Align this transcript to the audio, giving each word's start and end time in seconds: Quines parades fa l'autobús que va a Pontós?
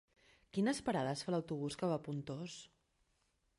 Quines 0.57 0.79
parades 0.87 1.21
fa 1.27 1.35
l'autobús 1.35 1.79
que 1.81 1.91
va 1.93 2.01
a 2.01 2.05
Pontós? 2.09 2.57